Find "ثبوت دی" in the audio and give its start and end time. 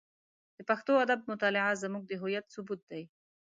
2.53-3.03